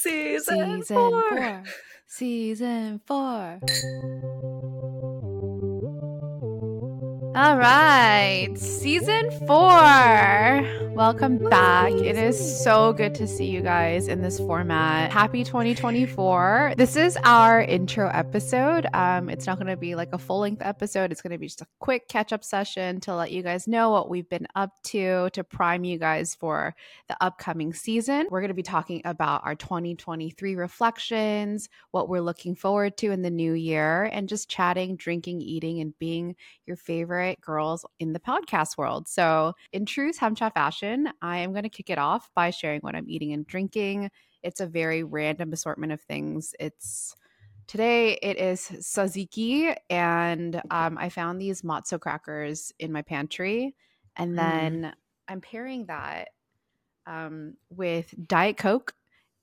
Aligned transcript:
Season, 0.00 0.82
Season 0.82 0.96
four. 0.96 1.28
four. 1.30 1.62
Season 2.06 3.00
four. 3.06 3.60
All 7.40 7.56
right, 7.56 8.50
season 8.58 9.30
four. 9.46 10.90
Welcome 10.92 11.38
back. 11.38 11.92
It 11.92 12.16
is 12.18 12.62
so 12.62 12.92
good 12.92 13.14
to 13.14 13.26
see 13.26 13.46
you 13.46 13.62
guys 13.62 14.08
in 14.08 14.20
this 14.20 14.36
format. 14.36 15.10
Happy 15.10 15.44
2024. 15.44 16.74
This 16.76 16.96
is 16.96 17.16
our 17.24 17.62
intro 17.62 18.10
episode. 18.12 18.86
Um, 18.92 19.30
it's 19.30 19.46
not 19.46 19.56
going 19.56 19.68
to 19.68 19.78
be 19.78 19.94
like 19.94 20.12
a 20.12 20.18
full 20.18 20.40
length 20.40 20.60
episode. 20.60 21.12
It's 21.12 21.22
going 21.22 21.30
to 21.30 21.38
be 21.38 21.46
just 21.46 21.62
a 21.62 21.66
quick 21.78 22.08
catch 22.08 22.34
up 22.34 22.44
session 22.44 23.00
to 23.00 23.14
let 23.14 23.32
you 23.32 23.42
guys 23.42 23.66
know 23.66 23.88
what 23.88 24.10
we've 24.10 24.28
been 24.28 24.46
up 24.54 24.72
to, 24.84 25.30
to 25.30 25.42
prime 25.42 25.84
you 25.84 25.96
guys 25.96 26.34
for 26.34 26.74
the 27.08 27.16
upcoming 27.22 27.72
season. 27.72 28.26
We're 28.28 28.40
going 28.40 28.48
to 28.48 28.54
be 28.54 28.62
talking 28.62 29.00
about 29.06 29.46
our 29.46 29.54
2023 29.54 30.56
reflections, 30.56 31.70
what 31.92 32.10
we're 32.10 32.20
looking 32.20 32.54
forward 32.54 32.98
to 32.98 33.12
in 33.12 33.22
the 33.22 33.30
new 33.30 33.54
year, 33.54 34.04
and 34.12 34.28
just 34.28 34.50
chatting, 34.50 34.96
drinking, 34.96 35.40
eating, 35.40 35.80
and 35.80 35.98
being 35.98 36.36
your 36.66 36.76
favorite 36.76 37.29
girls 37.40 37.84
in 37.98 38.12
the 38.12 38.20
podcast 38.20 38.78
world. 38.78 39.08
So, 39.08 39.52
in 39.72 39.84
true 39.84 40.12
Samcha 40.12 40.50
fashion, 40.52 41.10
I 41.20 41.38
am 41.38 41.52
going 41.52 41.64
to 41.64 41.68
kick 41.68 41.90
it 41.90 41.98
off 41.98 42.30
by 42.34 42.50
sharing 42.50 42.80
what 42.80 42.94
I'm 42.94 43.08
eating 43.08 43.32
and 43.32 43.46
drinking. 43.46 44.10
It's 44.42 44.60
a 44.60 44.66
very 44.66 45.02
random 45.04 45.52
assortment 45.52 45.92
of 45.92 46.00
things. 46.00 46.54
It's 46.58 47.14
today 47.66 48.18
it 48.22 48.38
is 48.38 48.62
tzatziki, 48.62 49.76
and 49.90 50.62
um, 50.70 50.96
I 50.98 51.10
found 51.10 51.40
these 51.40 51.62
matzo 51.62 52.00
crackers 52.00 52.72
in 52.78 52.90
my 52.90 53.02
pantry, 53.02 53.74
and 54.16 54.38
then 54.38 54.94
I'm 55.28 55.40
pairing 55.40 55.86
that 55.86 56.30
um, 57.06 57.54
with 57.70 58.14
Diet 58.26 58.56
Coke 58.56 58.94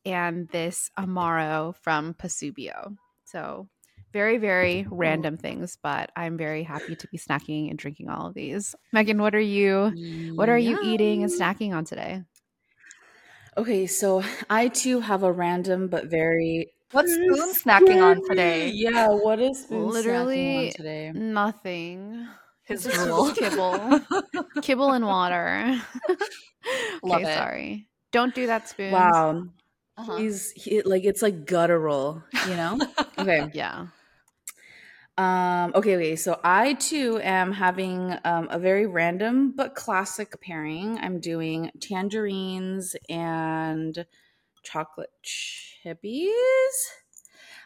and 0.06 0.48
this 0.50 0.90
Amaro 0.98 1.76
from 1.76 2.14
Pasubio. 2.14 2.96
So 3.26 3.68
very, 4.14 4.38
very 4.38 4.88
random 4.90 5.38
things, 5.38 5.78
but 5.82 6.12
I'm 6.16 6.38
very 6.38 6.64
happy 6.64 6.96
to 6.96 7.08
be 7.08 7.18
snacking 7.18 7.70
and 7.70 7.78
drinking 7.78 8.10
all 8.10 8.28
of 8.28 8.34
these. 8.34 8.76
Megan, 8.92 9.22
what 9.22 9.36
are 9.36 9.40
you 9.40 9.94
what 10.36 10.50
are 10.50 10.58
you 10.58 10.78
eating 10.84 11.24
and 11.24 11.32
snacking 11.32 11.74
on 11.74 11.86
today? 11.86 12.24
Okay, 13.58 13.88
so 13.88 14.24
I 14.50 14.68
too 14.68 15.00
have 15.00 15.24
a 15.24 15.32
random 15.32 15.88
but 15.88 16.06
very 16.06 16.72
What's 16.92 17.14
Spoon 17.14 17.54
snacking 17.54 18.02
on 18.02 18.22
today? 18.30 18.72
Yeah, 18.74 19.10
what 19.10 19.40
is 19.42 19.64
Spoon 19.64 19.90
snacking 19.90 19.92
Literally 19.92 20.56
on 20.68 20.72
today? 20.72 21.12
Nothing. 21.12 22.28
His 22.64 22.84
Just 22.84 22.96
drool. 22.96 23.32
kibble. 23.36 24.00
Kibble 24.62 24.92
and 24.92 25.06
water. 25.06 25.82
Love 27.04 27.22
okay, 27.22 27.32
it. 27.32 27.36
sorry. 27.36 27.88
Don't 28.12 28.34
do 28.34 28.48
that, 28.48 28.70
spoons. 28.70 28.94
Wow, 28.94 29.48
Uh-huh. 29.98 30.18
he's 30.18 30.52
he, 30.52 30.82
like 30.84 31.04
it's 31.04 31.22
like 31.22 31.46
guttural, 31.46 32.24
you 32.48 32.56
know? 32.56 32.80
okay. 33.20 33.50
Yeah. 33.54 33.88
Um, 35.18 35.72
okay, 35.74 35.96
okay. 35.96 36.16
So 36.16 36.40
I 36.44 36.74
too 36.74 37.20
am 37.24 37.52
having 37.52 38.16
um, 38.24 38.48
a 38.52 38.60
very 38.60 38.86
random 38.86 39.52
but 39.56 39.74
classic 39.74 40.40
pairing. 40.42 41.00
I'm 41.00 41.20
doing 41.20 41.72
tangerines 41.82 42.96
and 43.10 44.06
chocolate 44.64 45.10
chippies. 45.26 46.30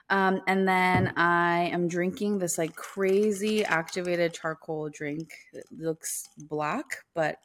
Um, 0.10 0.42
and 0.48 0.68
then 0.68 1.14
I 1.18 1.70
am 1.74 1.88
drinking 1.88 2.40
this 2.40 2.58
like 2.58 2.76
crazy 2.76 3.66
activated 3.66 4.34
charcoal 4.34 4.90
drink. 4.90 5.34
It 5.54 5.66
looks 5.72 6.30
black, 6.38 7.06
but 7.16 7.38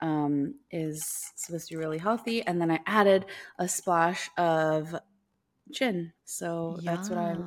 um, 0.00 0.54
is 0.70 1.04
supposed 1.36 1.68
to 1.68 1.74
be 1.74 1.78
really 1.78 1.98
healthy. 1.98 2.42
And 2.46 2.60
then 2.60 2.70
I 2.70 2.80
added 2.86 3.26
a 3.58 3.68
splash 3.68 4.30
of 4.38 4.94
gin. 5.72 6.12
So 6.24 6.80
that's 6.84 7.10
what 7.10 7.18
I'm 7.18 7.46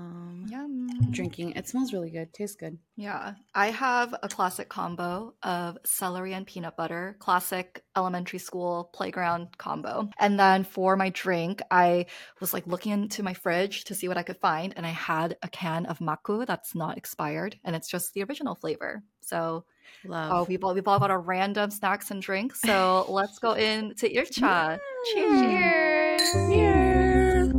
Yum. 0.53 0.87
Yum. 0.87 1.11
drinking. 1.11 1.53
It 1.53 1.67
smells 1.67 1.93
really 1.93 2.11
good. 2.11 2.31
Tastes 2.31 2.55
good. 2.55 2.77
Yeah, 2.95 3.33
I 3.55 3.67
have 3.71 4.13
a 4.21 4.29
classic 4.29 4.69
combo 4.69 5.33
of 5.41 5.79
celery 5.83 6.33
and 6.33 6.45
peanut 6.45 6.77
butter, 6.77 7.15
classic 7.17 7.83
elementary 7.97 8.37
school 8.37 8.91
playground 8.93 9.57
combo. 9.57 10.09
And 10.19 10.39
then 10.39 10.63
for 10.63 10.95
my 10.95 11.09
drink, 11.09 11.61
I 11.71 12.05
was 12.39 12.53
like 12.53 12.67
looking 12.67 12.91
into 12.91 13.23
my 13.23 13.33
fridge 13.33 13.85
to 13.85 13.95
see 13.95 14.07
what 14.07 14.17
I 14.17 14.23
could 14.23 14.37
find, 14.37 14.73
and 14.77 14.85
I 14.85 14.89
had 14.91 15.37
a 15.41 15.47
can 15.47 15.87
of 15.87 15.97
makku 15.97 16.45
that's 16.45 16.75
not 16.75 16.97
expired, 16.97 17.57
and 17.63 17.75
it's 17.75 17.89
just 17.89 18.13
the 18.13 18.23
original 18.23 18.53
flavor. 18.53 19.01
So, 19.21 19.65
Love. 20.05 20.31
oh, 20.33 20.43
we've 20.47 20.63
all, 20.63 20.75
we've 20.75 20.87
all 20.87 20.99
got 20.99 21.09
our 21.09 21.19
random 21.19 21.71
snacks 21.71 22.11
and 22.11 22.21
drinks. 22.21 22.61
So 22.61 23.05
let's 23.09 23.39
go 23.39 23.53
into 23.53 24.05
Ircha. 24.05 24.77
Cheers. 25.13 26.21
Cheers. 26.51 27.53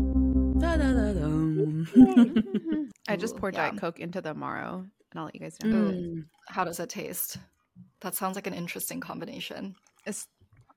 Da-da-da-dum. 0.61 1.89
Mm-hmm. 1.97 2.41
I 3.09 3.17
just 3.17 3.35
Ooh, 3.35 3.39
poured 3.39 3.55
Diet. 3.55 3.79
Coke 3.79 4.01
into 4.01 4.21
the 4.21 4.35
Amaro, 4.35 4.81
and 4.81 4.91
I'll 5.15 5.25
let 5.25 5.35
you 5.35 5.41
guys 5.41 5.57
know. 5.63 5.93
Mm. 5.93 6.25
How 6.49 6.65
does 6.65 6.81
it 6.81 6.89
taste? 6.89 7.39
That 8.01 8.15
sounds 8.15 8.37
like 8.37 8.47
an 8.47 8.55
interesting 8.55 9.01
combination. 9.01 9.75
It's 10.07 10.27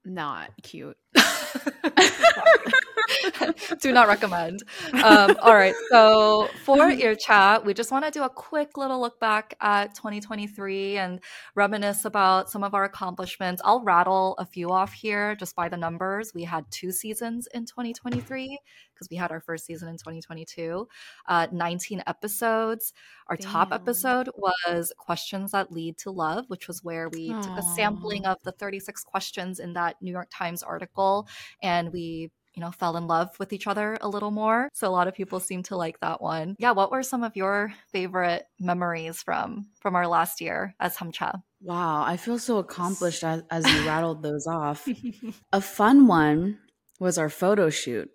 not 0.04 0.52
cute. 0.64 0.98
do 3.81 3.91
not 3.91 4.07
recommend. 4.07 4.63
Um, 5.03 5.35
all 5.41 5.53
right. 5.53 5.73
So 5.90 6.50
for 6.63 6.78
Icha, 6.91 7.63
we 7.63 7.73
just 7.73 7.91
want 7.91 8.06
to 8.06 8.12
do 8.12 8.23
a 8.23 8.29
quick 8.29 8.78
little 8.78 9.00
look 9.00 9.19
back 9.19 9.56
at 9.62 9.95
2023 9.95 10.97
and 10.97 11.19
reminisce 11.56 12.06
about 12.06 12.50
some 12.50 12.63
of 12.63 12.73
our 12.73 12.84
accomplishments. 12.84 13.62
I'll 13.63 13.84
rattle 13.84 14.35
a 14.38 14.46
few 14.46 14.69
off 14.72 14.94
here 14.94 15.35
just 15.35 15.56
by 15.56 15.69
the 15.69 15.78
numbers. 15.78 16.34
We 16.34 16.44
had 16.44 16.66
two 16.72 16.91
seasons 16.91 17.47
in 17.53 17.66
2023 17.66 18.59
because 18.94 19.09
we 19.12 19.17
had 19.17 19.31
our 19.31 19.40
first 19.40 19.66
season 19.66 19.90
in 19.90 19.97
2022, 19.97 20.88
uh, 21.28 21.47
19 21.51 22.03
episodes. 22.07 22.94
Our 23.28 23.38
top 23.38 23.72
episode 23.72 24.29
was 24.35 24.91
Questions 24.97 25.51
That 25.51 25.72
Lead 25.72 25.97
to 26.00 26.12
Love, 26.12 26.46
which 26.47 26.67
was 26.67 26.84
where 26.84 27.09
we 27.09 27.29
took 27.29 27.57
a 27.57 27.62
sampling 27.62 28.25
of 28.25 28.38
the 28.44 28.53
36 28.53 29.03
questions 29.03 29.59
in 29.59 29.73
that 29.73 29.97
New 30.01 30.12
York 30.12 30.29
Times 30.31 30.63
article 30.63 31.28
and 31.62 31.91
we 31.91 32.31
you 32.57 32.62
know 32.62 32.72
fell 32.72 32.97
in 32.97 33.06
love 33.06 33.29
with 33.40 33.53
each 33.53 33.68
other 33.68 33.97
a 34.01 34.09
little 34.09 34.31
more 34.31 34.68
so 34.73 34.88
a 34.88 34.90
lot 34.90 35.07
of 35.07 35.13
people 35.13 35.40
seem 35.40 35.62
to 35.62 35.78
like 35.78 36.00
that 36.00 36.19
one 36.22 36.56
yeah 36.57 36.72
what 36.72 36.91
were 36.91 37.03
some 37.03 37.23
of 37.23 37.35
your 37.35 37.72
favorite 37.91 38.47
memories 38.59 39.22
from 39.22 39.68
from 39.79 39.95
our 39.95 40.07
last 40.07 40.41
year 40.41 40.73
as 40.79 40.97
samcha 40.97 41.41
Wow, 41.62 42.03
I 42.03 42.17
feel 42.17 42.38
so 42.38 42.59
accomplished 42.59 43.23
as, 43.23 43.41
as 43.50 43.66
you 43.66 43.79
rattled 43.88 44.22
those 44.22 44.46
off. 44.46 44.88
A 45.51 45.59
fun 45.59 46.06
one 46.06 46.59
was 47.00 47.17
our 47.17 47.29
photo 47.29 47.72
shoot, 47.72 48.12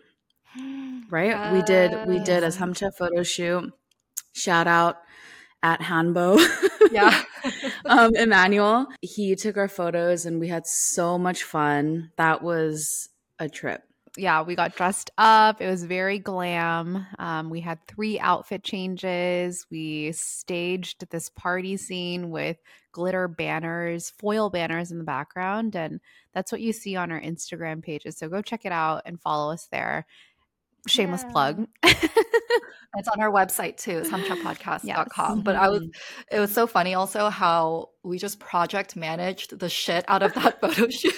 right? 1.10 1.52
We 1.52 1.62
did 1.62 2.06
we 2.06 2.18
did 2.20 2.42
a 2.44 2.46
Yes. 2.46 2.58
Samcha 2.58 2.92
photo 2.96 3.22
shoot. 3.24 3.72
Shout 4.32 4.68
out 4.68 4.98
at 5.62 5.80
Hanbo. 5.80 6.38
yeah 6.92 7.22
um, 7.84 8.14
Emmanuel. 8.14 8.86
He 9.00 9.34
took 9.34 9.56
our 9.56 9.68
photos 9.68 10.24
and 10.24 10.38
we 10.38 10.48
had 10.48 10.66
so 10.66 11.18
much 11.18 11.42
fun. 11.42 12.12
That 12.16 12.42
was 12.42 13.08
a 13.40 13.48
trip. 13.48 13.82
Yeah, 14.16 14.42
we 14.42 14.54
got 14.54 14.76
dressed 14.76 15.10
up. 15.16 15.62
It 15.62 15.68
was 15.68 15.84
very 15.84 16.18
glam. 16.18 17.06
Um, 17.18 17.48
we 17.48 17.60
had 17.60 17.78
three 17.86 18.20
outfit 18.20 18.62
changes. 18.62 19.66
We 19.70 20.12
staged 20.12 21.08
this 21.10 21.30
party 21.30 21.78
scene 21.78 22.30
with 22.30 22.58
glitter 22.92 23.26
banners, 23.26 24.10
foil 24.10 24.50
banners 24.50 24.90
in 24.92 24.98
the 24.98 25.04
background. 25.04 25.74
And 25.76 25.98
that's 26.34 26.52
what 26.52 26.60
you 26.60 26.74
see 26.74 26.94
on 26.94 27.10
our 27.10 27.20
Instagram 27.20 27.82
pages. 27.82 28.18
So 28.18 28.28
go 28.28 28.42
check 28.42 28.66
it 28.66 28.72
out 28.72 29.02
and 29.06 29.18
follow 29.18 29.50
us 29.52 29.66
there. 29.72 30.04
Shameless 30.86 31.22
Yeah. 31.22 31.32
plug. 31.32 31.66
it's 31.82 33.08
on 33.08 33.20
our 33.22 33.30
website 33.30 33.78
too 33.78 33.98
it's 34.00 34.10
samchapodcast.com 34.10 34.82
Yes. 35.38 35.42
but 35.42 35.56
i 35.56 35.66
was 35.70 35.82
it 36.30 36.38
was 36.38 36.52
so 36.52 36.66
funny 36.66 36.92
also 36.92 37.30
how 37.30 37.88
we 38.02 38.18
just 38.18 38.38
project 38.38 38.96
managed 38.96 39.58
the 39.58 39.68
shit 39.70 40.04
out 40.08 40.22
of 40.22 40.34
that 40.34 40.60
photo 40.60 40.86
shoot 40.90 41.14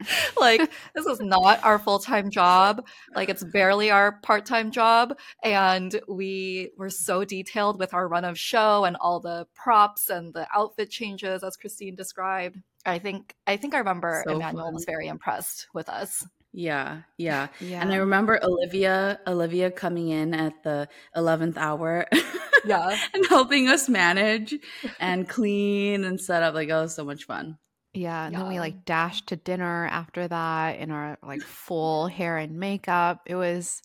like 0.40 0.70
this 0.94 1.06
is 1.06 1.20
not 1.20 1.62
our 1.64 1.78
full-time 1.78 2.30
job 2.30 2.86
like 3.14 3.28
it's 3.28 3.44
barely 3.44 3.90
our 3.90 4.12
part-time 4.22 4.70
job 4.70 5.16
and 5.42 6.00
we 6.08 6.70
were 6.76 6.90
so 6.90 7.24
detailed 7.24 7.78
with 7.78 7.92
our 7.94 8.06
run 8.08 8.24
of 8.24 8.38
show 8.38 8.84
and 8.84 8.96
all 9.00 9.18
the 9.20 9.46
props 9.54 10.08
and 10.08 10.32
the 10.34 10.46
outfit 10.54 10.90
changes 10.90 11.42
as 11.42 11.56
christine 11.56 11.94
described 11.96 12.56
i 12.86 12.98
think 12.98 13.34
i 13.46 13.56
think 13.56 13.74
i 13.74 13.78
remember 13.78 14.22
So 14.26 14.34
emmanuel 14.36 14.66
fun. 14.66 14.74
was 14.74 14.84
very 14.84 15.08
impressed 15.08 15.66
with 15.74 15.88
us 15.88 16.24
Yeah, 16.52 17.02
yeah. 17.18 17.48
yeah. 17.60 17.82
And 17.82 17.92
I 17.92 17.96
remember 17.96 18.40
Olivia, 18.42 19.20
Olivia 19.26 19.70
coming 19.70 20.08
in 20.08 20.32
at 20.32 20.54
the 20.64 20.88
eleventh 21.14 21.58
hour, 21.58 22.06
yeah 22.64 22.96
and 23.12 23.26
helping 23.28 23.68
us 23.68 23.86
manage 23.88 24.56
and 24.98 25.28
clean 25.28 26.04
and 26.04 26.18
set 26.18 26.42
up. 26.42 26.54
Like, 26.54 26.70
oh, 26.70 26.86
so 26.86 27.04
much 27.04 27.24
fun. 27.24 27.58
Yeah, 27.94 28.26
and 28.26 28.34
then 28.34 28.48
we 28.48 28.54
Yeah. 28.54 28.60
like 28.60 28.84
dashed 28.84 29.28
to 29.28 29.36
dinner 29.36 29.86
after 29.90 30.28
that 30.28 30.78
in 30.78 30.90
our 30.90 31.18
like 31.22 31.42
full 31.42 32.06
hair 32.06 32.36
and 32.36 32.58
makeup. 32.58 33.22
It 33.26 33.34
was 33.34 33.82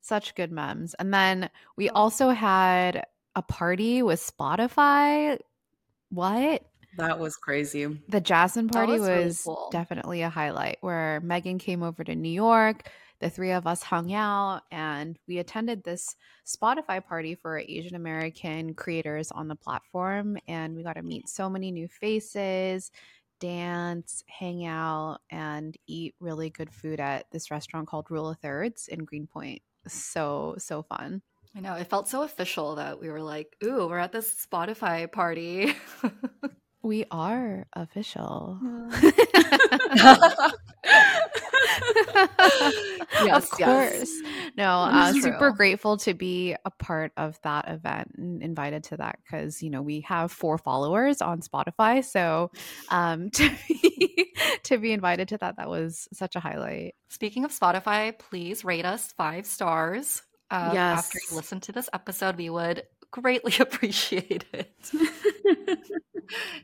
such 0.00 0.34
good 0.34 0.52
memes. 0.52 0.94
And 0.94 1.12
then 1.12 1.50
we 1.76 1.90
oh. 1.90 1.94
also 1.94 2.30
had 2.30 3.06
a 3.34 3.42
party 3.42 4.02
with 4.02 4.20
Spotify. 4.20 5.38
What? 6.10 6.62
That 6.96 7.18
was 7.18 7.36
crazy. 7.36 8.00
The 8.08 8.20
Jasmine 8.20 8.68
That 8.68 8.72
party 8.72 8.92
was 8.92 9.00
was, 9.00 9.08
really 9.08 9.56
cool. 9.56 9.68
definitely 9.70 10.22
a 10.22 10.30
highlight 10.30 10.78
where 10.80 11.20
Megan 11.20 11.58
came 11.58 11.82
over 11.82 12.04
to 12.04 12.14
New 12.14 12.30
York 12.30 12.88
the 13.20 13.30
three 13.30 13.52
of 13.52 13.66
us 13.66 13.82
hung 13.82 14.12
out 14.12 14.62
and 14.70 15.18
we 15.26 15.38
attended 15.38 15.82
this 15.82 16.16
Spotify 16.46 17.04
party 17.04 17.34
for 17.34 17.58
Asian 17.58 17.94
American 17.94 18.74
creators 18.74 19.30
on 19.32 19.48
the 19.48 19.54
platform. 19.54 20.36
And 20.46 20.76
we 20.76 20.82
got 20.82 20.94
to 20.94 21.02
meet 21.02 21.28
so 21.28 21.48
many 21.48 21.70
new 21.70 21.88
faces, 21.88 22.90
dance, 23.40 24.24
hang 24.28 24.66
out, 24.66 25.18
and 25.30 25.76
eat 25.86 26.14
really 26.20 26.50
good 26.50 26.72
food 26.72 27.00
at 27.00 27.26
this 27.30 27.50
restaurant 27.50 27.88
called 27.88 28.10
Rule 28.10 28.28
of 28.28 28.38
Thirds 28.38 28.88
in 28.88 29.04
Greenpoint. 29.04 29.62
So, 29.86 30.56
so 30.58 30.82
fun. 30.82 31.22
I 31.56 31.60
know. 31.60 31.74
It 31.74 31.88
felt 31.88 32.08
so 32.08 32.22
official 32.22 32.74
that 32.74 33.00
we 33.00 33.08
were 33.08 33.22
like, 33.22 33.56
ooh, 33.64 33.86
we're 33.88 33.98
at 33.98 34.12
this 34.12 34.46
Spotify 34.46 35.10
party. 35.10 35.74
We 36.86 37.04
are 37.10 37.66
official. 37.72 38.60
Yes, 43.24 43.52
of 43.52 43.58
yes. 43.58 43.92
course. 43.92 44.10
No, 44.56 44.86
That 44.86 45.16
uh, 45.16 45.20
super 45.20 45.50
grateful 45.50 45.96
to 45.98 46.14
be 46.14 46.54
a 46.64 46.70
part 46.70 47.12
of 47.16 47.40
that 47.42 47.68
event 47.68 48.12
and 48.16 48.42
invited 48.42 48.84
to 48.84 48.98
that 48.98 49.18
because, 49.22 49.62
you 49.62 49.70
know, 49.70 49.82
we 49.82 50.02
have 50.02 50.30
four 50.30 50.58
followers 50.58 51.20
on 51.20 51.40
Spotify. 51.40 52.04
So 52.04 52.50
um, 52.90 53.30
to, 53.32 53.50
be, 53.68 54.32
to 54.64 54.78
be 54.78 54.92
invited 54.92 55.28
to 55.28 55.38
that, 55.38 55.56
that 55.56 55.68
was 55.68 56.08
such 56.12 56.36
a 56.36 56.40
highlight. 56.40 56.94
Speaking 57.08 57.44
of 57.44 57.50
Spotify, 57.50 58.16
please 58.16 58.64
rate 58.64 58.84
us 58.84 59.12
five 59.12 59.46
stars. 59.46 60.22
Uh, 60.50 60.72
After 60.76 61.18
you 61.30 61.36
listen 61.36 61.60
to 61.60 61.72
this 61.72 61.88
episode, 61.92 62.36
we 62.36 62.50
would 62.50 62.84
greatly 63.10 63.54
appreciate 63.60 64.44
it. 64.52 64.70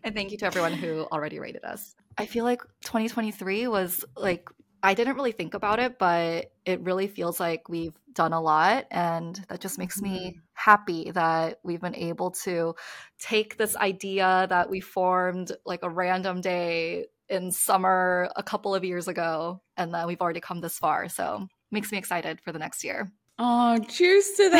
and 0.04 0.14
thank 0.14 0.30
you 0.30 0.38
to 0.38 0.46
everyone 0.46 0.72
who 0.72 1.06
already 1.12 1.38
rated 1.38 1.64
us. 1.64 1.94
I 2.18 2.26
feel 2.26 2.44
like 2.44 2.62
2023 2.82 3.68
was 3.68 4.04
like, 4.16 4.48
I 4.82 4.94
didn't 4.94 5.14
really 5.14 5.32
think 5.32 5.54
about 5.54 5.78
it, 5.78 5.98
but 5.98 6.52
it 6.64 6.80
really 6.80 7.06
feels 7.06 7.38
like 7.38 7.68
we've 7.68 7.96
done 8.12 8.32
a 8.32 8.40
lot. 8.40 8.86
And 8.90 9.36
that 9.48 9.60
just 9.60 9.78
makes 9.78 10.02
me 10.02 10.18
mm-hmm. 10.18 10.38
happy 10.54 11.12
that 11.12 11.60
we've 11.62 11.80
been 11.80 11.94
able 11.94 12.32
to 12.42 12.74
take 13.18 13.56
this 13.56 13.76
idea 13.76 14.46
that 14.50 14.68
we 14.68 14.80
formed 14.80 15.52
like 15.64 15.80
a 15.82 15.90
random 15.90 16.40
day 16.40 17.06
in 17.28 17.52
summer 17.52 18.28
a 18.36 18.42
couple 18.42 18.74
of 18.74 18.84
years 18.84 19.06
ago, 19.08 19.62
and 19.76 19.94
that 19.94 20.06
we've 20.06 20.20
already 20.20 20.40
come 20.40 20.60
this 20.60 20.78
far. 20.78 21.08
So 21.08 21.46
makes 21.70 21.92
me 21.92 21.98
excited 21.98 22.40
for 22.40 22.52
the 22.52 22.58
next 22.58 22.82
year. 22.84 23.10
Oh, 23.38 23.78
cheers 23.88 24.30
to 24.36 24.50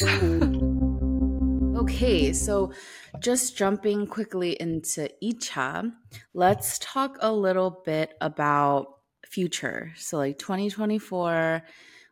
that. 0.00 0.48
Okay, 1.94 2.32
so 2.32 2.72
just 3.20 3.54
jumping 3.54 4.06
quickly 4.06 4.56
into 4.58 5.10
Icha, 5.22 5.92
let's 6.32 6.78
talk 6.78 7.18
a 7.20 7.30
little 7.30 7.82
bit 7.84 8.14
about 8.20 8.96
future. 9.26 9.92
So, 9.96 10.16
like 10.16 10.38
2024, 10.38 11.62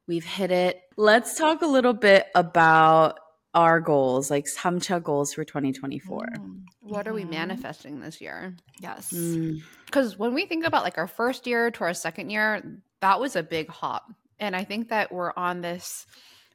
we've 0.07 0.25
hit 0.25 0.51
it. 0.51 0.83
Let's 0.99 1.37
talk 1.39 1.63
a 1.63 1.67
little 1.67 1.95
bit 1.95 2.27
about 2.35 3.19
our 3.55 3.81
goals, 3.81 4.31
like 4.31 4.45
Samcha 4.45 5.03
goals 5.03 5.33
for 5.33 5.45
2024. 5.45 6.27
Mm, 6.37 6.63
What 6.83 7.09
are 7.09 7.15
we 7.15 7.25
mhm. 7.25 7.31
manifesting 7.31 8.01
this 8.01 8.21
year? 8.21 8.55
Yes. 8.81 9.13
Mm, 9.13 9.63
because 9.87 10.19
when 10.19 10.35
we 10.35 10.45
think 10.45 10.67
about 10.67 10.85
like 10.85 10.99
our 10.99 11.09
first 11.09 11.47
year 11.47 11.71
to 11.71 11.85
our 11.85 11.95
second 11.95 12.29
year, 12.29 12.63
that 13.01 13.19
was 13.19 13.35
a 13.35 13.43
big 13.43 13.69
hop. 13.69 14.13
And 14.39 14.55
I 14.55 14.65
think 14.65 14.91
that 14.91 15.11
we're 15.11 15.33
on 15.37 15.63
this 15.63 16.07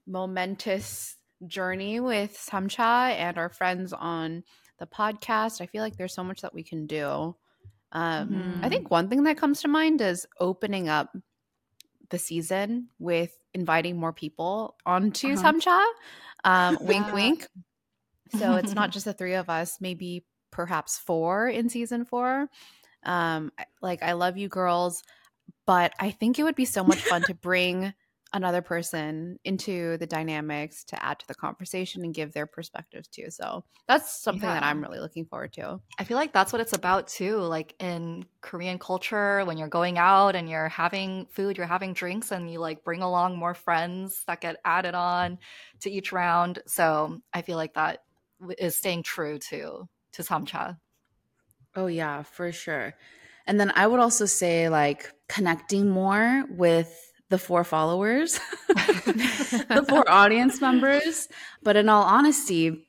momentous 0.06 1.15
journey 1.48 2.00
with 2.00 2.38
Samcha 2.38 2.82
and 3.18 3.38
our 3.38 3.50
friends 3.50 3.94
on 3.94 4.44
the 4.80 4.88
podcast. 4.88 5.62
I 5.62 5.66
feel 5.68 5.82
like 5.84 5.98
there's 5.98 6.14
so 6.14 6.24
much 6.24 6.42
that 6.42 6.54
we 6.54 6.64
can 6.64 6.86
do. 6.88 7.36
Um, 7.92 8.62
I 8.64 8.68
Mhm. 8.68 8.70
think 8.70 8.92
one 8.92 9.10
thing 9.10 9.24
that 9.24 9.38
comes 9.38 9.62
to 9.62 9.68
mind 9.68 10.02
is 10.02 10.26
opening 10.40 10.90
up 10.90 11.16
the 12.10 12.20
season 12.20 12.90
with 13.00 13.36
inviting 13.54 13.98
more 13.98 14.14
people 14.14 14.76
onto 14.86 15.34
Uh-huh. 15.34 15.42
Samcha. 15.54 15.86
Um, 16.44 16.78
wink, 16.82 17.08
Yeah. 17.08 17.14
wink. 17.14 17.48
So 18.38 18.56
it's 18.56 18.76
not 18.76 18.92
just 18.92 19.06
the 19.06 19.14
three 19.14 19.36
of 19.36 19.50
us, 19.50 19.80
maybe 19.80 20.26
perhaps 20.52 20.98
four 20.98 21.48
in 21.48 21.70
season 21.70 22.06
four. 22.06 22.50
Um, 23.04 23.52
like 23.82 24.04
I 24.04 24.14
love 24.14 24.38
you 24.38 24.50
girls, 24.50 25.04
but 25.66 25.94
I 26.00 26.12
think 26.12 26.38
it 26.40 26.44
would 26.44 26.56
be 26.56 26.66
so 26.66 26.84
much 26.84 27.04
fun 27.04 27.24
to 27.26 27.34
bring 27.42 27.94
another 28.36 28.62
person 28.62 29.40
into 29.46 29.98
the 29.98 30.06
dynamics 30.06 30.84
to 30.84 31.04
add 31.04 31.18
to 31.20 31.28
the 31.28 31.34
conversation 31.34 32.04
and 32.04 32.14
give 32.14 32.34
their 32.34 32.46
perspectives 32.46 33.08
too. 33.08 33.32
So 33.32 33.64
that's 33.88 34.22
something 34.22 34.50
that 34.50 34.62
I'm 34.62 34.82
really 34.82 35.00
looking 35.00 35.26
forward 35.26 35.54
to. 35.54 35.80
I 35.98 36.04
feel 36.04 36.18
like 36.18 36.34
that's 36.34 36.52
what 36.52 36.62
it's 36.62 36.74
about 36.74 37.08
too. 37.08 37.38
Like 37.38 37.76
in 37.80 38.26
Korean 38.42 38.78
culture, 38.78 39.44
when 39.46 39.58
you're 39.58 39.70
going 39.70 39.98
out 39.98 40.36
and 40.36 40.50
you're 40.50 40.68
having 40.68 41.28
food, 41.32 41.58
you're 41.58 41.66
having 41.66 41.94
drinks, 41.94 42.32
and 42.32 42.52
you 42.52 42.60
like 42.60 42.84
bring 42.84 43.02
along 43.02 43.38
more 43.38 43.54
friends 43.54 44.24
that 44.28 44.42
get 44.42 44.58
added 44.66 44.96
on 44.96 45.40
to 45.80 45.90
each 45.90 46.12
round. 46.12 46.60
So 46.68 47.22
I 47.34 47.42
feel 47.42 47.56
like 47.56 47.74
that 47.76 48.04
is 48.60 48.76
staying 48.76 49.04
true 49.04 49.40
to 49.50 49.88
to 50.12 50.22
Samcha. 50.24 50.78
Oh 51.74 51.88
yeah, 51.88 52.24
for 52.24 52.52
sure. 52.52 52.96
And 53.48 53.60
then 53.60 53.72
I 53.76 53.88
would 53.88 54.00
also 54.00 54.26
say 54.26 54.68
like 54.68 55.10
connecting 55.30 55.90
more 55.90 56.46
with 56.50 57.14
the 57.30 57.38
four 57.38 57.64
followers, 57.64 58.40
the 58.68 59.86
four 59.88 60.10
audience 60.10 60.62
members. 60.62 61.28
But 61.64 61.76
in 61.76 61.90
all 61.90 62.04
honesty, 62.04 62.88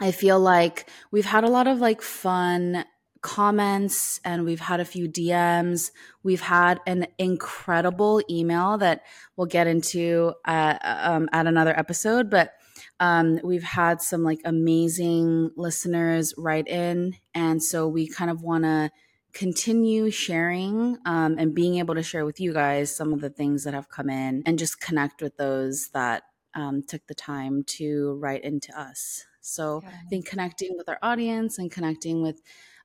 I 0.00 0.10
feel 0.12 0.38
like 0.38 0.88
we've 1.10 1.24
had 1.24 1.44
a 1.44 1.48
lot 1.48 1.66
of 1.66 1.80
like 1.80 2.02
fun 2.02 2.84
comments 3.22 4.20
and 4.24 4.44
we've 4.44 4.60
had 4.60 4.78
a 4.78 4.84
few 4.84 5.08
DMs. 5.08 5.90
We've 6.22 6.40
had 6.40 6.80
an 6.86 7.08
incredible 7.18 8.22
email 8.30 8.78
that 8.78 9.02
we'll 9.36 9.48
get 9.48 9.66
into 9.66 10.34
uh, 10.44 10.78
um, 10.82 11.28
at 11.32 11.46
another 11.46 11.76
episode, 11.76 12.30
but 12.30 12.52
um, 13.00 13.40
we've 13.42 13.64
had 13.64 14.00
some 14.00 14.22
like 14.22 14.40
amazing 14.44 15.50
listeners 15.56 16.34
write 16.38 16.68
in. 16.68 17.16
And 17.34 17.62
so 17.62 17.88
we 17.88 18.06
kind 18.06 18.30
of 18.30 18.42
want 18.42 18.64
to 18.64 18.90
continue 19.36 20.10
sharing 20.10 20.96
um, 21.04 21.36
and 21.38 21.54
being 21.54 21.76
able 21.76 21.94
to 21.94 22.02
share 22.02 22.24
with 22.24 22.40
you 22.40 22.54
guys 22.54 22.94
some 22.94 23.12
of 23.12 23.20
the 23.20 23.28
things 23.28 23.64
that 23.64 23.74
have 23.74 23.90
come 23.90 24.08
in 24.08 24.42
and 24.46 24.58
just 24.58 24.80
connect 24.80 25.20
with 25.20 25.36
those 25.36 25.90
that 25.90 26.22
um, 26.54 26.82
took 26.82 27.06
the 27.06 27.14
time 27.14 27.62
to 27.64 28.14
write 28.14 28.42
into 28.44 28.72
us. 28.80 29.26
So 29.42 29.82
Yeah. 29.84 29.90
I 29.90 30.08
think 30.08 30.24
connecting 30.26 30.74
with 30.74 30.88
our 30.88 30.98
audience 31.02 31.58
and 31.58 31.70
connecting 31.70 32.22
with 32.22 32.40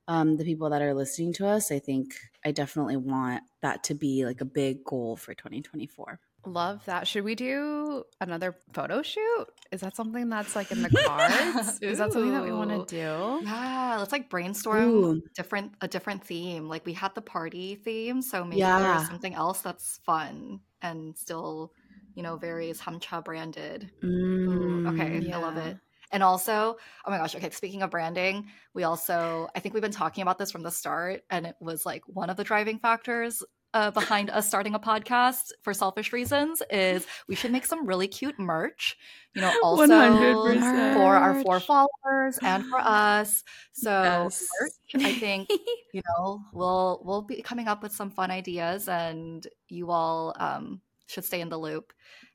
um, 0.06 0.36
the 0.36 0.44
people 0.44 0.68
that 0.68 0.82
are 0.82 0.92
listening 0.92 1.32
to 1.34 1.46
us, 1.46 1.72
I 1.72 1.78
think 1.78 2.16
I 2.44 2.52
definitely 2.52 2.98
want 2.98 3.44
that 3.62 3.82
to 3.84 3.94
be 3.94 4.26
like 4.26 4.42
a 4.42 4.44
big 4.44 4.84
goal 4.84 5.16
for 5.16 5.32
2024. 5.32 6.20
Love 6.44 6.84
that. 6.86 7.06
Should 7.06 7.24
we 7.24 7.34
do 7.36 8.04
another 8.20 8.56
photo 8.72 9.02
shoot? 9.02 9.46
Is 9.70 9.80
that 9.82 9.94
something 9.94 10.28
that's 10.28 10.56
like 10.56 10.72
in 10.72 10.82
the 10.82 10.90
cards? 10.90 11.78
Is 11.80 11.98
that 11.98 12.12
something 12.12 12.32
that 12.32 12.42
we 12.42 12.50
want 12.52 12.88
to 12.88 12.96
do? 12.96 13.46
Yeah, 13.46 13.96
let's 13.98 14.10
like 14.12 14.28
brainstorm 14.28 14.88
Ooh. 14.88 15.22
different 15.36 15.72
a 15.80 15.88
different 15.88 16.24
theme. 16.24 16.68
Like 16.68 16.84
we 16.84 16.94
had 16.94 17.14
the 17.14 17.22
party 17.22 17.76
theme, 17.76 18.22
so 18.22 18.44
maybe 18.44 18.58
Yeah. 18.58 18.78
there's 18.80 19.06
something 19.06 19.34
else 19.34 19.60
that's 19.60 19.98
fun 20.04 20.60
and 20.82 21.16
still, 21.16 21.72
you 22.16 22.22
know, 22.24 22.36
very 22.36 22.72
Samcha 22.72 23.22
branded. 23.22 23.90
Ooh, 24.04 24.82
okay, 24.88 25.20
Mm. 25.20 25.32
I 25.32 25.36
love 25.38 25.56
it. 25.56 25.76
And 26.10 26.22
also, 26.22 26.76
oh 27.06 27.10
my 27.10 27.18
gosh, 27.18 27.34
okay, 27.36 27.50
speaking 27.50 27.82
of 27.82 27.90
branding, 27.90 28.48
we 28.74 28.82
also, 28.82 29.48
I 29.54 29.60
think 29.60 29.74
we've 29.74 29.82
been 29.82 29.92
talking 29.92 30.22
about 30.22 30.38
this 30.38 30.50
from 30.50 30.62
the 30.62 30.70
start, 30.70 31.22
and 31.30 31.46
it 31.46 31.54
was 31.60 31.86
like 31.86 32.02
one 32.06 32.28
of 32.30 32.36
the 32.36 32.44
driving 32.44 32.78
factors 32.80 33.42
uh, 33.74 33.90
behind 33.90 34.30
us 34.30 34.46
starting 34.48 34.74
a 34.74 34.78
podcast 34.80 35.52
for 35.62 35.72
selfish 35.74 36.12
reasons 36.12 36.62
is 36.70 37.06
we 37.28 37.34
should 37.34 37.52
make 37.52 37.66
some 37.66 37.86
really 37.86 38.08
cute 38.08 38.38
merch, 38.38 38.96
you 39.34 39.40
know, 39.42 39.52
also 39.62 39.84
100%. 39.94 40.94
for 40.94 41.16
our 41.16 41.34
four 41.42 41.60
followers 41.60 42.38
and 42.42 42.64
for 42.66 42.78
us. 42.80 43.42
So 43.72 43.90
Yes. 44.04 44.46
merch, 44.60 45.04
I 45.06 45.12
think 45.12 45.48
you 45.92 46.02
know 46.18 46.40
we'll 46.52 47.02
we'll 47.04 47.22
be 47.22 47.42
coming 47.42 47.68
up 47.68 47.82
with 47.82 47.92
some 47.92 48.10
fun 48.10 48.30
ideas 48.30 48.88
and 48.88 49.46
you 49.68 49.90
all 49.90 50.34
um, 50.38 50.80
should 51.06 51.24
stay 51.24 51.40
in 51.40 51.48
the 51.50 51.58
loop 51.58 51.92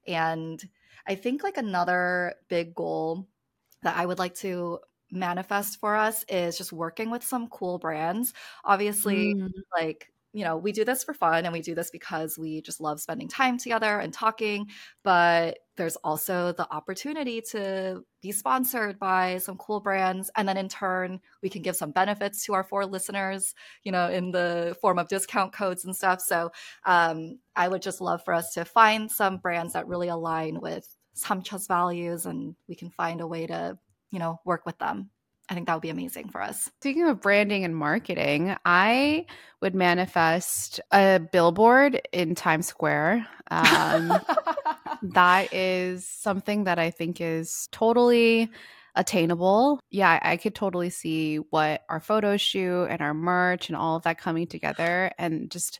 and 0.07 0.63
i 1.07 1.15
think 1.15 1.43
like 1.43 1.57
another 1.57 2.35
big 2.49 2.75
goal 2.75 3.27
that 3.83 3.97
i 3.97 4.05
would 4.05 4.19
like 4.19 4.35
to 4.35 4.79
manifest 5.11 5.79
for 5.79 5.95
us 5.95 6.23
is 6.29 6.57
just 6.57 6.71
working 6.73 7.09
with 7.09 7.23
some 7.23 7.47
cool 7.47 7.79
brands 7.79 8.33
obviously 8.63 9.33
Mm. 9.35 9.49
like 9.75 10.11
you 10.33 10.43
know 10.43 10.57
we 10.57 10.71
do 10.71 10.85
this 10.85 11.03
for 11.03 11.13
fun 11.13 11.45
and 11.45 11.53
we 11.53 11.61
do 11.61 11.75
this 11.75 11.89
because 11.89 12.37
we 12.37 12.61
just 12.61 12.81
love 12.81 12.99
spending 12.99 13.27
time 13.27 13.57
together 13.57 13.99
and 13.99 14.13
talking 14.13 14.67
but 15.03 15.57
there's 15.77 15.95
also 15.97 16.53
the 16.53 16.69
opportunity 16.71 17.39
to 17.39 18.03
be 18.21 18.31
sponsored 18.31 18.97
by 18.97 19.37
some 19.37 19.57
cool 19.57 19.79
brands. 19.79 20.31
And 20.35 20.49
then 20.49 20.57
in 20.57 20.67
turn 20.67 21.19
we 21.41 21.49
can 21.49 21.61
give 21.61 21.75
some 21.75 21.91
benefits 21.91 22.43
to 22.45 22.53
our 22.53 22.63
four 22.63 22.85
listeners 22.85 23.53
you 23.83 23.91
know 23.91 24.09
in 24.09 24.31
the 24.31 24.75
form 24.81 24.99
of 24.99 25.07
discount 25.07 25.53
codes 25.53 25.85
and 25.85 25.95
stuff. 25.95 26.21
So 26.21 26.51
um, 26.85 27.39
i 27.55 27.67
would 27.67 27.81
just 27.81 28.01
love 28.01 28.23
for 28.23 28.33
us 28.33 28.53
to 28.53 28.65
find 28.65 29.09
some 29.11 29.37
brands 29.37 29.73
that 29.73 29.87
really 29.87 30.09
align 30.09 30.59
with 30.59 30.87
samcha's 31.15 31.67
values 31.67 32.25
and 32.25 32.55
we 32.67 32.75
can 32.75 32.91
find 32.91 33.21
a 33.21 33.27
way 33.27 33.47
to 33.47 33.77
you 34.11 34.19
know 34.19 34.39
work 34.45 34.65
with 34.65 34.77
them 34.77 35.09
I 35.49 35.53
think 35.53 35.67
that 35.67 35.75
would 35.75 35.81
be 35.81 35.89
amazing 35.89 36.29
for 36.29 36.41
us. 36.41 36.69
Speaking 36.81 37.07
of 37.07 37.21
branding 37.21 37.63
and 37.63 37.75
marketing, 37.75 38.55
I 38.65 39.25
would 39.61 39.75
manifest 39.75 40.81
a 40.91 41.19
billboard 41.19 42.01
in 42.11 42.35
Times 42.35 42.67
Square. 42.67 43.25
Um, 43.49 44.19
that 45.01 45.53
is 45.53 46.05
something 46.05 46.65
that 46.65 46.79
I 46.79 46.91
think 46.91 47.21
is 47.21 47.69
totally 47.71 48.51
attainable. 48.95 49.79
Yeah, 49.89 50.19
I 50.21 50.35
could 50.35 50.55
totally 50.55 50.89
see 50.89 51.37
what 51.37 51.83
our 51.87 52.01
photo 52.01 52.35
shoot 52.35 52.85
and 52.85 53.01
our 53.01 53.13
merch 53.13 53.69
and 53.69 53.77
all 53.77 53.95
of 53.95 54.03
that 54.03 54.19
coming 54.19 54.47
together 54.47 55.11
and 55.17 55.49
just 55.49 55.79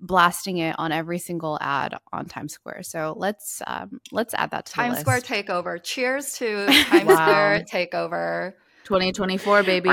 blasting 0.00 0.58
it 0.58 0.74
on 0.78 0.92
every 0.92 1.18
single 1.18 1.58
ad 1.60 1.94
on 2.12 2.26
Times 2.26 2.54
Square. 2.54 2.82
So 2.82 3.14
let's 3.16 3.62
um, 3.66 4.00
let's 4.10 4.34
add 4.34 4.50
that 4.50 4.66
to 4.66 4.72
Times 4.72 4.98
Square 4.98 5.20
takeover. 5.20 5.82
Cheers 5.82 6.32
to 6.38 6.66
Times 6.66 7.06
Wow. 7.06 7.14
Square 7.14 7.64
takeover. 7.72 8.54
2024, 8.86 9.62
baby. 9.64 9.90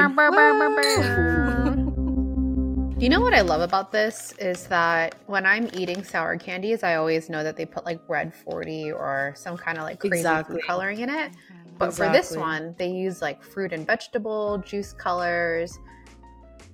You 3.03 3.09
know 3.09 3.19
what 3.19 3.33
I 3.33 3.41
love 3.41 3.61
about 3.61 3.91
this 3.91 4.33
is 4.39 4.67
that 4.67 5.15
when 5.25 5.45
I'm 5.45 5.67
eating 5.73 6.03
sour 6.03 6.37
candies, 6.37 6.83
I 6.83 6.95
always 6.95 7.29
know 7.29 7.43
that 7.43 7.57
they 7.57 7.65
put 7.65 7.85
like 7.85 7.99
red 8.07 8.33
40 8.33 8.91
or 8.93 9.33
some 9.35 9.57
kind 9.57 9.77
of 9.77 9.83
like 9.83 9.99
crazy 9.99 10.19
Exactly. 10.19 10.55
food 10.55 10.67
coloring 10.67 10.99
in 10.99 11.09
it. 11.09 11.31
But 11.79 11.93
for 11.93 12.07
this 12.09 12.31
one, 12.37 12.75
they 12.77 12.89
use 12.89 13.21
like 13.21 13.43
fruit 13.43 13.73
and 13.73 13.85
vegetable, 13.85 14.59
juice 14.59 14.93
colors, 14.93 15.77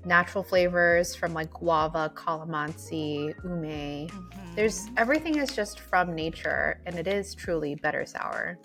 natural 0.05 0.43
flavors 0.43 1.15
from 1.15 1.33
like 1.33 1.51
guava, 1.51 2.11
calamansi, 2.15 3.33
ume. 3.43 4.07
Mhm. 4.07 4.55
There's 4.55 4.89
everything 4.97 5.37
is 5.37 5.55
just 5.55 5.79
from 5.79 6.13
nature 6.13 6.81
and 6.85 6.95
it 6.99 7.07
is 7.07 7.33
truly 7.33 7.75
better 7.75 8.05
sour. 8.05 8.59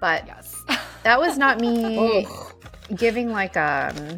But 0.00 0.26
yes. 0.26 0.62
that 1.02 1.18
was 1.18 1.38
not 1.38 1.60
me 1.60 2.26
giving 2.96 3.30
like 3.30 3.56
um 3.56 4.16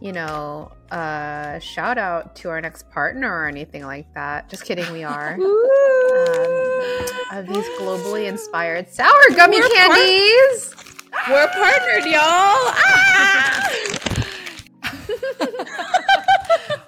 you 0.00 0.12
know 0.12 0.72
a 0.90 1.58
shout 1.62 1.98
out 1.98 2.34
to 2.34 2.48
our 2.48 2.60
next 2.60 2.88
partner 2.90 3.30
or 3.30 3.46
anything 3.46 3.84
like 3.84 4.06
that 4.14 4.48
just 4.48 4.64
kidding 4.64 4.90
we 4.90 5.04
are 5.04 5.34
um, 5.34 5.40
of 7.38 7.46
these 7.46 7.66
globally 7.78 8.26
inspired 8.26 8.88
sour 8.88 9.12
gummy 9.36 9.60
We're 9.60 9.68
candies 9.68 10.74
We're 11.26 11.48
partnered, 11.48 12.04
y'all. 12.04 12.22
Ah! 12.22 13.70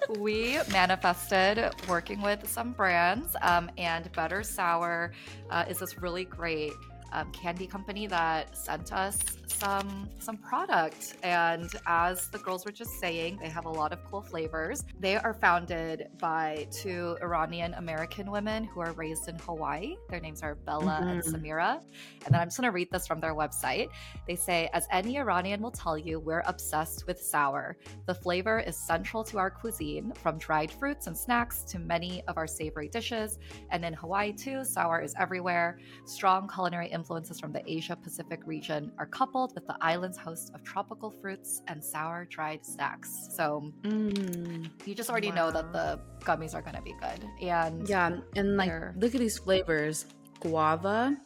we 0.19 0.59
manifested 0.73 1.73
working 1.89 2.23
with 2.23 2.49
some 2.49 2.73
brands, 2.73 3.37
um, 3.43 3.71
and 3.77 4.11
Better 4.13 4.43
Sour 4.43 5.13
uh, 5.51 5.65
is 5.69 5.79
this 5.79 5.99
really 5.99 6.25
great 6.25 6.73
um, 7.13 7.31
candy 7.33 7.67
company 7.67 8.07
that 8.07 8.57
sent 8.57 8.93
us 8.93 9.19
some 9.61 10.09
some 10.19 10.37
product. 10.39 11.17
And 11.23 11.71
as 11.87 12.29
the 12.31 12.39
girls 12.39 12.65
were 12.65 12.73
just 12.73 12.99
saying, 12.99 13.39
they 13.43 13.49
have 13.49 13.67
a 13.67 13.71
lot 13.71 13.93
of 13.93 13.99
cool 14.11 14.23
flavors. 14.23 14.85
They 14.99 15.17
are 15.17 15.35
founded 15.35 16.09
by 16.19 16.67
two 16.71 17.17
Iranian 17.23 17.75
American 17.75 18.31
women 18.31 18.65
who 18.65 18.81
are 18.81 18.93
raised 18.93 19.29
in 19.29 19.39
Hawaii. 19.39 19.97
Their 20.09 20.21
names 20.21 20.43
are 20.43 20.55
Bella 20.55 20.99
and 21.03 21.23
Mhm. 21.23 21.33
Samira. 21.33 21.83
And 22.25 22.35
then 22.35 22.41
I'm 22.41 22.49
just 22.49 22.57
going 22.59 22.69
to 22.69 22.73
read 22.73 22.89
this 22.91 23.07
from 23.07 23.21
their 23.21 23.35
website. 23.35 23.89
They 24.27 24.37
say, 24.37 24.69
as 24.73 24.87
any 24.91 25.19
Iranian 25.19 25.61
will 25.61 25.71
tell 25.71 25.99
you, 25.99 26.21
we're 26.21 26.43
obsessed 26.47 27.07
with 27.07 27.21
sour. 27.21 27.77
The 28.07 28.15
flavor 28.15 28.61
is 28.61 28.77
central 28.77 29.25
to 29.25 29.39
our 29.39 29.51
cuisine, 29.51 30.13
from 30.15 30.39
dried 30.39 30.71
fruits 30.71 31.07
and 31.07 31.17
snacks 31.17 31.65
to 31.65 31.79
many 31.79 32.23
of 32.29 32.37
our 32.39 32.47
savory 32.47 32.89
dishes. 32.89 33.39
And 33.71 33.85
in 33.85 33.93
Hawaii, 33.95 34.33
too, 34.33 34.65
sour 34.65 35.01
is 35.01 35.15
everywhere. 35.19 35.79
Strong 36.07 36.49
culinary 36.49 36.89
influences 36.89 37.39
from 37.41 37.53
the 37.53 37.63
Asia 37.71 37.97
Pacific 37.97 38.41
region 38.47 38.93
are 38.99 39.07
coupled 39.07 39.50
with 39.55 39.67
the 39.67 39.77
island's 39.81 40.17
host 40.19 40.51
of 40.55 40.63
tropical 40.65 41.11
fruits 41.21 41.63
and 41.69 41.83
sour 41.85 42.27
dried 42.31 42.65
snacks. 42.65 43.11
So 43.37 43.73
Mm. 43.83 44.71
you 44.87 44.95
just 44.95 45.11
already 45.11 45.31
know 45.33 45.51
that 45.51 45.73
the 45.73 46.01
gummies 46.21 46.55
are 46.55 46.63
to 46.77 46.83
be 46.83 46.95
good. 47.01 47.25
And 47.43 47.89
Yeah, 47.89 48.19
and 48.37 48.57
like 48.57 48.71
look 48.97 49.15
at 49.15 49.21
these 49.21 49.39
flavors: 49.39 50.07
guava, 50.41 51.17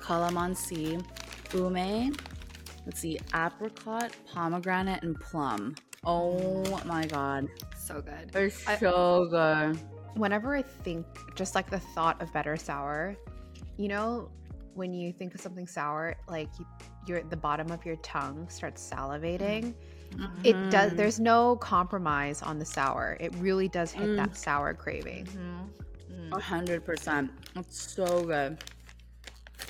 calamansi, 0.00 1.02
ume. 1.54 2.12
Let's 2.86 3.00
see, 3.00 3.18
apricot, 3.34 4.12
pomegranate, 4.32 5.02
and 5.02 5.18
plum. 5.20 5.74
Oh 6.04 6.64
my 6.86 7.06
god, 7.06 7.48
so 7.76 8.00
good. 8.00 8.30
they're 8.32 8.50
I- 8.66 8.76
so 8.78 9.26
good. 9.30 9.78
whenever 10.16 10.56
i 10.56 10.62
think 10.62 11.06
just 11.36 11.54
like 11.54 11.70
the 11.70 11.78
thought 11.94 12.20
of 12.20 12.32
better 12.32 12.56
sour 12.56 13.14
you 13.76 13.86
know 13.86 14.28
when 14.80 14.94
you 14.94 15.12
think 15.12 15.34
of 15.34 15.40
something 15.42 15.66
sour 15.66 16.16
like 16.26 16.48
you, 16.58 16.64
your 17.06 17.22
the 17.24 17.36
bottom 17.36 17.70
of 17.70 17.84
your 17.84 17.96
tongue 17.96 18.48
starts 18.48 18.80
salivating 18.94 19.74
it 20.42 20.56
does 20.70 20.92
Mhm. 20.92 20.96
there's 20.96 21.20
no 21.20 21.54
compromise 21.56 22.40
on 22.42 22.58
the 22.58 22.64
sour 22.64 23.16
it 23.20 23.32
really 23.36 23.68
does 23.68 23.92
hit 23.92 24.08
Mm. 24.08 24.16
that 24.16 24.36
sour 24.36 24.72
craving 24.74 25.26
Mhm. 25.26 25.68
A 26.32 26.36
Mm. 26.36 26.40
hundred 26.40 26.84
percent. 26.84 27.30
It's 27.56 27.78
so 27.94 28.24
good. 28.24 28.56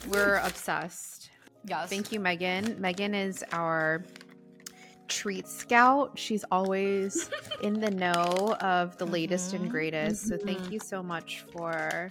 we're 0.09 0.37
obsessed 0.50 1.31
Yes. 1.67 1.90
thank 1.90 2.12
you 2.12 2.21
megan 2.21 2.81
megan 2.81 3.12
is 3.14 3.45
our 3.52 4.05
treat 5.09 5.47
scout 5.49 6.17
she's 6.17 6.45
always 6.52 7.29
in 7.62 7.75
the 7.81 7.90
know 7.90 8.57
of 8.61 8.97
the 8.99 9.07
latest 9.19 9.52
and 9.55 9.64
Mhm. 9.67 9.71
greatest 9.76 10.29
so 10.29 10.38
thank 10.38 10.61
Mhm. 10.67 10.73
you 10.73 10.79
so 10.79 11.02
much 11.02 11.31
for 11.52 12.11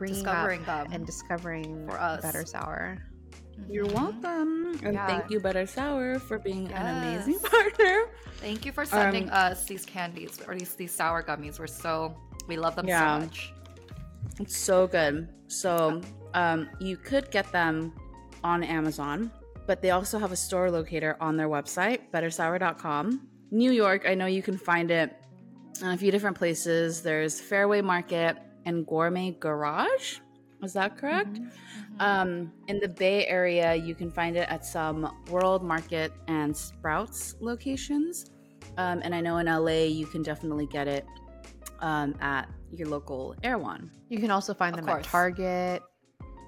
bringing 0.00 0.16
Discovering 0.24 0.60
up 0.62 0.84
them. 0.84 0.92
and 0.94 1.06
discovering 1.06 1.86
For 1.86 2.00
us. 2.00 2.22
better 2.22 2.44
sour 2.46 2.96
You're 3.68 3.84
Mhm. 3.84 3.92
welcome, 3.94 4.80
and 4.82 4.94
Yeah. 4.94 5.06
thank 5.06 5.30
you, 5.30 5.38
Better 5.38 5.66
Sour, 5.66 6.18
for 6.18 6.38
being 6.38 6.72
an 6.72 6.86
amazing 6.96 7.38
partner. 7.40 8.06
Thank 8.36 8.64
you 8.64 8.72
for 8.72 8.86
sending 8.86 9.24
Um, 9.24 9.34
us 9.34 9.66
these 9.66 9.84
candies 9.84 10.40
or 10.48 10.54
these 10.54 10.74
these 10.76 10.94
sour 10.94 11.22
gummies. 11.22 11.60
We're 11.60 11.66
so 11.66 12.16
we 12.48 12.56
love 12.56 12.74
them 12.74 12.88
Yeah. 12.88 13.18
so 13.18 13.20
much. 13.26 13.52
It's 14.40 14.56
so 14.56 14.86
good. 14.86 15.28
So, 15.48 16.00
um, 16.32 16.70
you 16.80 16.96
could 16.96 17.30
get 17.30 17.52
them 17.52 17.92
on 18.42 18.64
Amazon, 18.64 19.30
but 19.66 19.82
they 19.82 19.90
also 19.90 20.18
have 20.18 20.32
a 20.32 20.36
store 20.36 20.70
locator 20.70 21.18
on 21.20 21.36
their 21.36 21.48
website, 21.50 22.10
bettersour.com. 22.12 23.28
New 23.50 23.72
York, 23.72 24.04
I 24.08 24.14
know 24.14 24.24
you 24.26 24.42
can 24.42 24.56
find 24.56 24.90
it 24.90 25.14
in 25.82 25.88
a 25.88 25.98
few 25.98 26.10
different 26.10 26.38
places. 26.38 27.02
There's 27.02 27.38
Fairway 27.42 27.82
Market 27.82 28.38
and 28.64 28.86
Gourmet 28.86 29.32
Garage. 29.40 30.18
Is 30.62 30.72
that 30.74 30.96
correct? 30.98 31.40
Mhm. 31.40 31.50
Um, 32.00 32.52
in 32.68 32.78
the 32.80 32.88
Bay 32.88 33.26
Area, 33.26 33.74
you 33.74 33.94
can 33.94 34.10
find 34.10 34.36
it 34.36 34.46
at 34.50 34.64
some 34.64 35.10
World 35.30 35.62
Market 35.62 36.12
and 36.28 36.54
Sprouts 36.56 37.34
locations. 37.40 38.26
Um, 38.76 39.00
and 39.02 39.14
I 39.14 39.20
know 39.20 39.38
in 39.38 39.46
LA, 39.48 39.86
you 39.86 40.06
can 40.06 40.22
definitely 40.22 40.66
get 40.66 40.86
it 40.86 41.06
um, 41.80 42.14
at 42.20 42.46
your 42.72 42.88
local 42.88 43.34
Erewhon. 43.42 43.90
you 44.10 44.18
can 44.20 44.30
also 44.30 44.52
find 44.52 44.74
Of 44.74 44.80
them 44.82 44.88
at 44.90 44.92
course. 44.96 45.06
target 45.06 45.82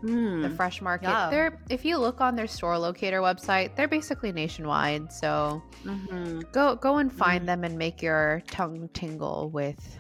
the 0.03 0.09
Mm. 0.09 0.57
fresh 0.57 0.83
market 0.83 1.09
Yeah. 1.09 1.31
they're 1.31 1.61
if 1.71 1.85
you 1.85 1.97
look 1.97 2.21
on 2.21 2.35
their 2.35 2.49
store 2.49 2.77
locator 2.77 3.21
website 3.21 3.75
they're 3.77 3.87
basically 3.89 4.33
nationwide 4.33 5.13
so 5.13 5.63
Mhm. 5.85 6.51
go 6.53 6.75
go 6.75 6.97
and 6.99 7.13
find 7.13 7.45
Mm. 7.45 7.47
them 7.47 7.65
and 7.65 7.79
make 7.79 8.03
your 8.03 8.43
tongue 8.49 8.89
tingle 8.93 9.49
with 9.51 9.99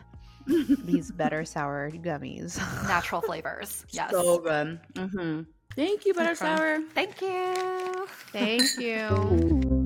these 0.85 1.11
better 1.11 1.45
sour 1.45 1.91
gummies 1.91 2.59
Natural 2.89 3.21
flavors. 3.21 3.85
Yes. 3.91 4.11
So 4.11 4.39
good. 4.39 4.81
hmm 4.97 5.43
Thank 5.75 6.05
you, 6.05 6.13
Better 6.13 6.31
Okay. 6.31 6.39
Sour. 6.39 6.81
Thank 6.95 7.21
you. 7.23 8.07
thank 8.33 8.79
you 8.79 9.61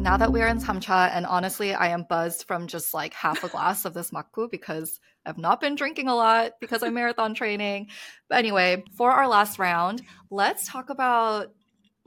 Now 0.00 0.16
that 0.16 0.32
we're 0.32 0.48
in 0.48 0.58
Samcha, 0.58 1.10
and 1.12 1.26
honestly, 1.26 1.74
I 1.74 1.88
am 1.88 2.06
buzzed 2.08 2.46
from 2.46 2.66
just 2.66 2.94
like 2.94 3.12
half 3.12 3.44
a 3.44 3.48
glass 3.48 3.84
of 3.84 3.92
this 3.92 4.12
makku 4.12 4.50
because 4.50 4.98
I've 5.26 5.36
not 5.36 5.60
been 5.60 5.74
drinking 5.74 6.08
a 6.08 6.14
lot 6.14 6.52
because 6.58 6.82
I'm 6.82 6.94
marathon 6.94 7.34
training. 7.34 7.88
But 8.26 8.38
anyway, 8.38 8.82
for 8.96 9.12
our 9.12 9.28
last 9.28 9.58
round, 9.58 10.00
let's 10.30 10.66
talk 10.66 10.88
about 10.88 11.48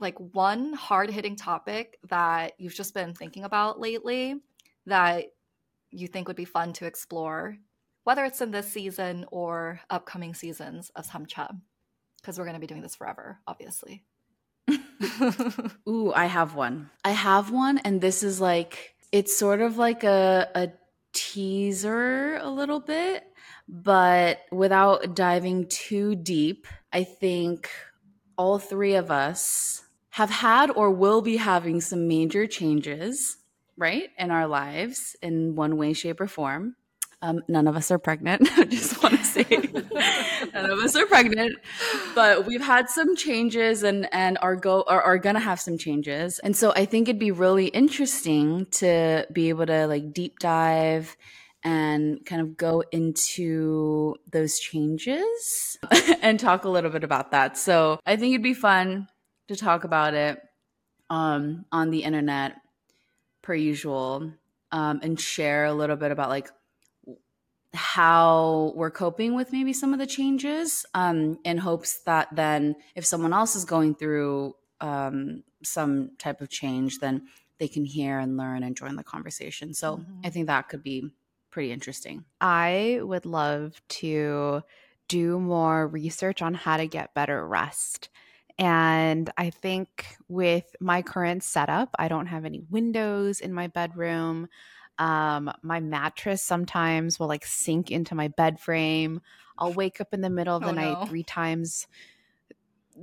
like 0.00 0.16
one 0.18 0.72
hard 0.72 1.08
hitting 1.08 1.36
topic 1.36 1.96
that 2.08 2.54
you've 2.58 2.74
just 2.74 2.94
been 2.94 3.14
thinking 3.14 3.44
about 3.44 3.78
lately 3.78 4.40
that 4.86 5.26
you 5.94 6.08
think 6.08 6.28
would 6.28 6.36
be 6.36 6.44
fun 6.44 6.72
to 6.74 6.86
explore, 6.86 7.56
whether 8.04 8.24
it's 8.24 8.40
in 8.40 8.50
this 8.50 8.70
season 8.70 9.24
or 9.30 9.80
upcoming 9.90 10.34
seasons 10.34 10.90
of 10.96 11.06
Samcha, 11.06 11.48
because 12.20 12.38
we're 12.38 12.44
going 12.44 12.54
to 12.54 12.60
be 12.60 12.66
doing 12.66 12.82
this 12.82 12.96
forever, 12.96 13.38
obviously. 13.46 14.04
Ooh, 15.88 16.12
I 16.12 16.26
have 16.26 16.54
one. 16.54 16.90
I 17.04 17.10
have 17.10 17.50
one, 17.50 17.78
and 17.78 18.00
this 18.00 18.22
is 18.22 18.40
like 18.40 18.94
it's 19.12 19.36
sort 19.36 19.60
of 19.60 19.78
like 19.78 20.04
a 20.04 20.48
a 20.54 20.68
teaser 21.12 22.36
a 22.36 22.48
little 22.48 22.80
bit, 22.80 23.24
but 23.68 24.40
without 24.50 25.14
diving 25.14 25.66
too 25.68 26.14
deep, 26.14 26.66
I 26.92 27.04
think 27.04 27.70
all 28.36 28.58
three 28.58 28.94
of 28.94 29.10
us 29.10 29.82
have 30.10 30.30
had 30.30 30.70
or 30.70 30.90
will 30.90 31.22
be 31.22 31.36
having 31.36 31.80
some 31.80 32.08
major 32.08 32.46
changes, 32.46 33.36
right, 33.76 34.10
in 34.18 34.30
our 34.30 34.46
lives 34.46 35.16
in 35.22 35.54
one 35.54 35.76
way, 35.76 35.92
shape, 35.92 36.20
or 36.20 36.26
form. 36.26 36.76
Um, 37.22 37.42
none 37.48 37.66
of 37.66 37.74
us 37.74 37.90
are 37.90 37.98
pregnant. 37.98 38.48
I 38.58 38.64
just 38.64 39.02
want 39.02 39.16
to 39.16 39.24
say 39.24 39.46
none 40.52 40.70
of 40.70 40.78
us 40.78 40.94
are 40.94 41.06
pregnant, 41.06 41.56
but 42.14 42.44
we've 42.44 42.60
had 42.60 42.90
some 42.90 43.16
changes 43.16 43.82
and 43.82 44.12
and 44.12 44.36
are 44.42 44.56
go 44.56 44.84
are, 44.86 45.00
are 45.00 45.16
gonna 45.16 45.40
have 45.40 45.58
some 45.58 45.78
changes. 45.78 46.38
And 46.40 46.54
so 46.54 46.72
I 46.76 46.84
think 46.84 47.08
it'd 47.08 47.18
be 47.18 47.30
really 47.30 47.68
interesting 47.68 48.66
to 48.72 49.26
be 49.32 49.48
able 49.48 49.64
to 49.66 49.86
like 49.86 50.12
deep 50.12 50.38
dive 50.38 51.16
and 51.62 52.24
kind 52.26 52.42
of 52.42 52.58
go 52.58 52.82
into 52.92 54.16
those 54.30 54.58
changes 54.58 55.78
and 56.20 56.38
talk 56.38 56.64
a 56.64 56.68
little 56.68 56.90
bit 56.90 57.04
about 57.04 57.30
that. 57.30 57.56
So 57.56 58.00
I 58.04 58.16
think 58.16 58.34
it'd 58.34 58.42
be 58.42 58.52
fun 58.52 59.08
to 59.48 59.56
talk 59.56 59.84
about 59.84 60.12
it 60.12 60.38
um, 61.08 61.64
on 61.72 61.90
the 61.90 62.04
internet 62.04 62.56
per 63.44 63.54
usual 63.54 64.32
um, 64.72 64.98
and 65.02 65.20
share 65.20 65.66
a 65.66 65.74
little 65.74 65.96
bit 65.96 66.10
about 66.10 66.30
like 66.30 66.50
how 67.74 68.72
we're 68.74 68.90
coping 68.90 69.34
with 69.34 69.52
maybe 69.52 69.72
some 69.72 69.92
of 69.92 69.98
the 69.98 70.06
changes 70.06 70.86
um, 70.94 71.38
in 71.44 71.58
hopes 71.58 71.98
that 72.06 72.28
then 72.34 72.74
if 72.96 73.04
someone 73.04 73.32
else 73.32 73.54
is 73.54 73.64
going 73.64 73.94
through 73.94 74.56
um, 74.80 75.44
some 75.62 76.10
type 76.18 76.40
of 76.40 76.48
change 76.48 76.98
then 76.98 77.26
they 77.58 77.68
can 77.68 77.84
hear 77.84 78.18
and 78.18 78.36
learn 78.36 78.64
and 78.64 78.76
join 78.76 78.96
the 78.96 79.04
conversation. 79.04 79.74
So 79.74 79.98
mm-hmm. 79.98 80.20
i 80.24 80.30
think 80.30 80.48
that 80.48 80.68
could 80.68 80.82
be 80.82 81.10
pretty 81.50 81.70
interesting. 81.70 82.24
I 82.40 82.98
would 83.00 83.26
love 83.26 83.80
to 84.00 84.62
do 85.06 85.38
more 85.38 85.86
research 85.86 86.42
on 86.42 86.54
how 86.54 86.78
to 86.78 86.86
get 86.88 87.14
better 87.14 87.46
rest 87.46 88.08
and 88.58 89.30
I 89.36 89.50
think 89.50 90.06
with 90.28 90.64
my 90.80 91.02
current 91.02 91.42
setup, 91.42 91.90
I 91.98 92.08
don't 92.08 92.26
have 92.26 92.44
any 92.44 92.60
windows 92.70 93.40
in 93.40 93.52
my 93.52 93.66
bedroom. 93.66 94.48
Um, 94.98 95.50
my 95.62 95.80
mattress 95.80 96.42
sometimes 96.42 97.18
will 97.18 97.26
like 97.26 97.44
sink 97.44 97.90
into 97.90 98.14
my 98.14 98.28
bed 98.28 98.60
frame. 98.60 99.20
I'll 99.58 99.72
wake 99.72 100.00
up 100.00 100.14
in 100.14 100.20
the 100.20 100.30
middle 100.30 100.56
of 100.56 100.62
the 100.62 100.68
oh, 100.68 100.72
night 100.72 101.00
no. 101.00 101.06
three 101.06 101.24
times. 101.24 101.88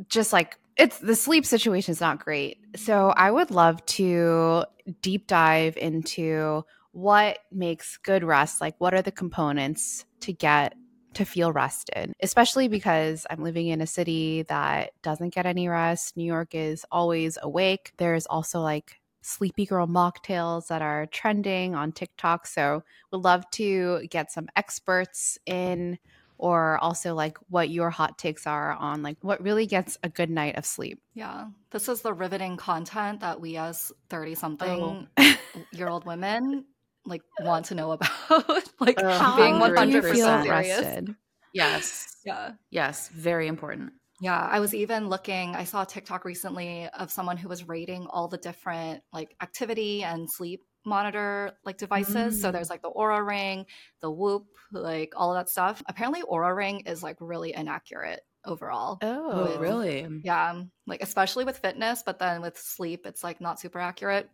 Just 0.08 0.31
like 0.31 0.58
it's 0.77 1.00
the 1.00 1.15
sleep 1.15 1.46
situation 1.46 1.91
is 1.91 2.00
not 2.00 2.24
great. 2.24 2.60
So 2.77 3.10
I 3.10 3.29
would 3.29 3.51
love 3.51 3.86
to 3.88 4.63
deep 5.01 5.27
dive 5.27 5.75
into 5.75 6.63
what 6.93 7.39
makes 7.51 7.98
good 7.98 8.24
rest. 8.24 8.62
Like, 8.62 8.75
what 8.79 8.93
are 8.93 9.01
the 9.01 9.12
components 9.12 10.05
to 10.22 10.34
get 10.34 10.75
to 11.13 11.25
feel 11.25 11.51
rested, 11.51 12.13
especially 12.22 12.68
because 12.68 13.25
I'm 13.30 13.44
living 13.44 13.68
in 13.68 13.82
a 13.82 13.88
city 13.88 14.44
that 14.44 14.91
doesn't 15.01 15.34
get 15.34 15.46
any 15.46 15.68
rest. 15.68 16.15
New 16.15 16.24
York 16.24 16.56
is 16.56 16.86
always 16.91 17.38
awake. 17.41 17.91
There's 17.98 18.25
also 18.25 18.62
like 18.62 19.01
sleepy 19.22 19.65
girl 19.65 19.88
mocktails 19.88 20.68
that 20.68 20.82
are 20.82 21.06
trending 21.08 21.75
on 21.75 21.91
TikTok. 21.91 22.48
So, 22.48 22.84
would 23.12 23.24
love 23.24 23.50
to 23.51 24.08
get 24.10 24.32
some 24.32 24.48
experts 24.56 25.38
in 25.46 26.00
or 26.41 26.80
also 26.80 27.13
like 27.13 27.38
what 27.50 27.70
your 27.70 27.91
hot 27.91 28.18
takes 28.18 28.48
are 28.48 28.74
on 28.74 29.03
like 29.03 29.15
what 29.22 29.41
really 29.44 29.68
gets 29.68 29.98
a 30.01 30.10
good 30.10 30.30
night 30.30 30.58
of 30.58 30.65
sleep. 30.65 31.00
Yeah. 31.13 31.46
This 31.70 31.88
is 31.88 32.01
the 32.01 32.13
riveting 32.13 32.58
content 32.58 33.20
that 33.20 33.39
we 33.39 33.58
as 33.58 33.91
30 34.10 34.36
something 34.36 35.08
oh. 35.18 35.36
year 35.72 35.88
old 35.88 36.03
women 36.03 36.65
like 37.05 37.22
want 37.41 37.65
to 37.65 37.75
know 37.75 37.91
about 37.91 38.10
like 38.79 39.01
uh, 39.01 39.36
being 39.38 39.55
100% 39.55 40.01
serious. 40.01 40.48
Rested. 40.48 41.15
Yes. 41.53 42.17
Yeah. 42.25 42.51
Yes, 42.70 43.10
very 43.10 43.48
important. 43.48 43.93
Yeah, 44.22 44.39
I 44.39 44.60
was 44.60 44.75
even 44.75 45.10
looking, 45.10 45.55
I 45.55 45.63
saw 45.63 45.81
a 45.81 45.86
TikTok 45.86 46.25
recently 46.25 46.88
of 46.89 47.12
someone 47.12 47.38
who 47.38 47.50
was 47.50 47.67
rating 47.67 48.05
all 48.08 48.27
the 48.27 48.38
different 48.38 49.01
like 49.12 49.36
activity 49.41 50.03
and 50.03 50.29
sleep 50.29 50.62
monitor 50.86 51.53
like 51.65 51.77
devices. 51.77 52.38
Mm. 52.38 52.41
So 52.41 52.51
there's 52.51 52.70
like 52.70 52.84
the 52.84 52.91
Oura 52.91 53.25
Ring, 53.25 53.65
the 54.00 54.12
Whoop, 54.12 54.46
like 54.72 55.13
all 55.15 55.31
of 55.31 55.39
that 55.39 55.50
stuff. 55.50 55.81
Apparently 55.88 56.22
Oura 56.22 56.55
Ring 56.55 56.81
is 56.81 57.01
like 57.01 57.17
really 57.20 57.53
inaccurate 57.55 58.22
overall. 58.46 59.00
Oh, 59.01 59.53
with, 59.53 59.60
really? 59.60 60.08
Yeah, 60.24 60.62
like 60.86 61.01
especially 61.01 61.46
with 61.46 61.58
fitness, 61.58 62.03
but 62.05 62.20
then 62.20 62.41
with 62.41 62.58
sleep 62.60 63.08
it's 63.08 63.24
like 63.24 63.41
not 63.41 63.60
super 63.60 63.79
accurate. 63.79 64.29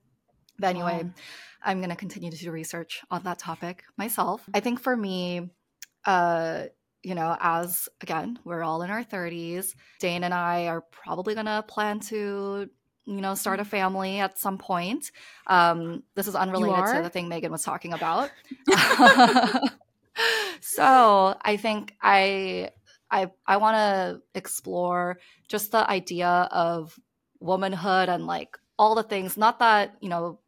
But 0.59 0.67
anyway, 0.67 1.03
wow. 1.03 1.11
I'm 1.63 1.79
going 1.79 1.89
to 1.89 1.95
continue 1.95 2.31
to 2.31 2.37
do 2.37 2.51
research 2.51 3.01
on 3.11 3.23
that 3.23 3.39
topic 3.39 3.83
myself. 3.97 4.47
I 4.53 4.59
think 4.59 4.79
for 4.79 4.95
me, 4.95 5.49
uh, 6.05 6.65
you 7.03 7.15
know, 7.15 7.37
as 7.39 7.87
again, 8.01 8.39
we're 8.43 8.63
all 8.63 8.81
in 8.81 8.89
our 8.89 9.03
30s, 9.03 9.75
Dane 9.99 10.23
and 10.23 10.33
I 10.33 10.67
are 10.67 10.81
probably 10.81 11.35
going 11.35 11.45
to 11.45 11.63
plan 11.67 11.99
to, 12.01 12.69
you 13.05 13.21
know, 13.21 13.35
start 13.35 13.59
a 13.59 13.65
family 13.65 14.19
at 14.19 14.37
some 14.39 14.57
point. 14.57 15.11
Um, 15.45 16.03
this 16.15 16.27
is 16.27 16.35
unrelated 16.35 16.95
to 16.95 17.01
the 17.03 17.09
thing 17.09 17.29
Megan 17.29 17.51
was 17.51 17.63
talking 17.63 17.93
about. 17.93 18.31
so 20.61 21.37
I 21.41 21.57
think 21.57 21.95
I 22.01 22.71
I 23.09 23.31
I 23.45 23.57
want 23.57 23.75
to 23.75 24.21
explore 24.35 25.19
just 25.47 25.71
the 25.71 25.89
idea 25.89 26.27
of 26.27 26.99
womanhood 27.39 28.09
and 28.09 28.25
like 28.25 28.57
all 28.77 28.95
the 28.95 29.03
things. 29.03 29.37
Not 29.37 29.59
that 29.59 29.95
you 30.01 30.09
know 30.09 30.39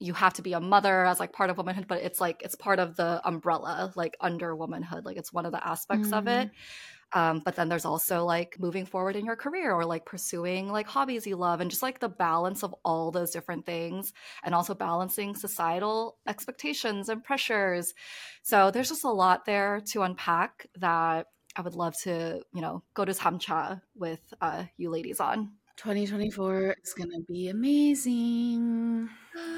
you 0.00 0.12
have 0.14 0.34
to 0.34 0.42
be 0.42 0.52
a 0.52 0.60
mother 0.60 1.04
as 1.04 1.18
like 1.18 1.32
part 1.32 1.50
of 1.50 1.56
womanhood 1.56 1.86
but 1.88 2.02
it's 2.02 2.20
like 2.20 2.42
it's 2.44 2.54
part 2.54 2.78
of 2.78 2.96
the 2.96 3.20
umbrella 3.24 3.92
like 3.96 4.16
under 4.20 4.54
womanhood 4.54 5.04
like 5.04 5.16
it's 5.16 5.32
one 5.32 5.46
of 5.46 5.52
the 5.52 5.66
aspects 5.66 6.08
mm. 6.08 6.18
of 6.18 6.28
it 6.28 6.48
mm-hmm. 6.48 7.18
um, 7.18 7.42
but 7.44 7.56
then 7.56 7.68
there's 7.68 7.84
also 7.84 8.24
like 8.24 8.56
moving 8.58 8.86
forward 8.86 9.16
in 9.16 9.24
your 9.24 9.36
career 9.36 9.72
or 9.72 9.84
like 9.84 10.04
pursuing 10.04 10.68
like 10.68 10.86
hobbies 10.86 11.26
you 11.26 11.36
love 11.36 11.60
and 11.60 11.70
just 11.70 11.82
like 11.82 11.98
the 11.98 12.08
balance 12.08 12.62
of 12.62 12.74
all 12.84 13.10
those 13.10 13.30
different 13.30 13.66
things 13.66 14.12
and 14.44 14.54
also 14.54 14.74
balancing 14.74 15.34
societal 15.34 16.16
expectations 16.26 17.08
and 17.08 17.24
pressures 17.24 17.94
so 18.42 18.70
there's 18.70 18.88
just 18.88 19.04
a 19.04 19.10
lot 19.10 19.44
there 19.44 19.80
to 19.80 20.02
unpack 20.02 20.66
that 20.76 21.26
i 21.56 21.60
would 21.60 21.74
love 21.74 21.94
to 22.00 22.40
you 22.54 22.60
know 22.60 22.82
go 22.94 23.04
to 23.04 23.12
samcha 23.12 23.80
with 23.96 24.20
uh, 24.40 24.64
you 24.76 24.90
ladies 24.90 25.20
on 25.20 25.50
2024 25.78 26.74
is 26.82 26.92
going 26.92 27.10
to 27.10 27.22
be 27.28 27.48
amazing. 27.48 29.08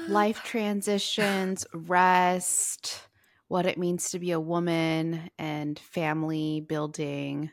Life 0.07 0.43
transitions, 0.43 1.65
rest, 1.73 3.07
what 3.47 3.65
it 3.65 3.77
means 3.77 4.11
to 4.11 4.19
be 4.19 4.31
a 4.31 4.39
woman, 4.39 5.29
and 5.37 5.77
family 5.77 6.61
building 6.61 7.51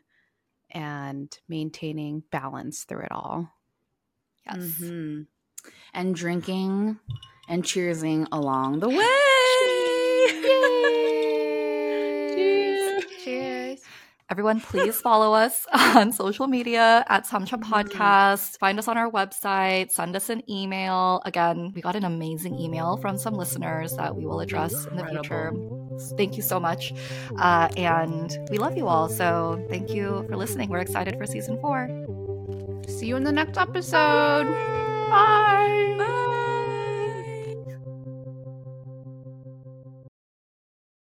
and 0.71 1.37
maintaining 1.49 2.23
balance 2.31 2.85
through 2.85 3.03
it 3.03 3.13
all. 3.13 3.51
Yes. 4.47 4.57
Mm-hmm. 4.57 5.23
And 5.95 6.15
drinking 6.15 6.99
and 7.49 7.65
cheersing 7.65 8.27
along 8.33 8.81
the 8.81 8.89
way. 8.89 10.95
Everyone, 14.31 14.61
please 14.61 15.01
follow 15.01 15.33
us 15.33 15.67
on 15.73 16.13
social 16.13 16.47
media 16.47 17.03
at 17.09 17.27
Samcha 17.27 17.57
mm-hmm. 17.57 17.73
Podcast. 17.73 18.59
Find 18.59 18.79
us 18.79 18.87
on 18.87 18.99
our 18.99 19.11
website. 19.11 19.91
Send 19.91 20.15
us 20.15 20.29
an 20.29 20.43
email. 20.51 21.23
Again, 21.25 21.73
we 21.75 21.81
got 21.81 21.97
an 21.97 22.05
amazing 22.05 22.59
email 22.59 22.99
from 22.99 23.17
some 23.17 23.35
listeners 23.35 23.97
that 23.97 24.15
we 24.15 24.27
will 24.27 24.41
address 24.41 24.85
in 24.85 24.97
the 24.97 25.07
future. 25.07 25.53
Thank 26.19 26.37
you 26.37 26.43
so 26.43 26.61
much. 26.61 26.93
Uh, 27.39 27.69
and 27.77 28.37
we 28.51 28.59
love 28.59 28.77
you 28.77 28.87
all. 28.87 29.09
So 29.09 29.65
thank 29.71 29.91
you 29.91 30.27
for 30.29 30.37
listening. 30.37 30.69
We're 30.69 30.81
excited 30.81 31.17
for 31.17 31.25
season 31.25 31.59
four. 31.61 31.89
See 32.87 33.07
you 33.07 33.17
in 33.17 33.25
the 33.25 33.33
next 33.33 33.57
episode. 33.57 34.45
Bye. 35.09 35.95
Bye. 35.99 36.18